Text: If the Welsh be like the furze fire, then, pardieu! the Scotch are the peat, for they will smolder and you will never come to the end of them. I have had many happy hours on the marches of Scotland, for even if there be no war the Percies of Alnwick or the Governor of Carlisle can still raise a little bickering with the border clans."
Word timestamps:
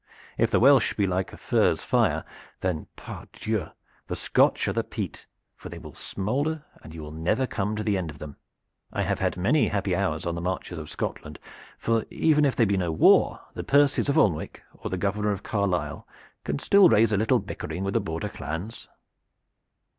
If 0.35 0.49
the 0.49 0.59
Welsh 0.59 0.95
be 0.95 1.05
like 1.05 1.29
the 1.29 1.37
furze 1.37 1.83
fire, 1.83 2.25
then, 2.61 2.87
pardieu! 2.95 3.67
the 4.07 4.15
Scotch 4.15 4.67
are 4.67 4.73
the 4.73 4.83
peat, 4.83 5.27
for 5.55 5.69
they 5.69 5.77
will 5.77 5.93
smolder 5.93 6.65
and 6.81 6.91
you 6.91 7.03
will 7.03 7.11
never 7.11 7.45
come 7.45 7.75
to 7.75 7.83
the 7.83 7.99
end 7.99 8.09
of 8.09 8.17
them. 8.17 8.37
I 8.91 9.03
have 9.03 9.19
had 9.19 9.37
many 9.37 9.67
happy 9.67 9.95
hours 9.95 10.25
on 10.25 10.33
the 10.33 10.41
marches 10.41 10.79
of 10.79 10.89
Scotland, 10.89 11.37
for 11.77 12.03
even 12.09 12.45
if 12.45 12.55
there 12.55 12.65
be 12.65 12.77
no 12.77 12.91
war 12.91 13.41
the 13.53 13.63
Percies 13.63 14.09
of 14.09 14.17
Alnwick 14.17 14.63
or 14.73 14.89
the 14.89 14.97
Governor 14.97 15.31
of 15.33 15.43
Carlisle 15.43 16.07
can 16.43 16.57
still 16.57 16.89
raise 16.89 17.11
a 17.11 17.17
little 17.17 17.37
bickering 17.37 17.83
with 17.83 17.93
the 17.93 18.01
border 18.01 18.29
clans." 18.29 18.87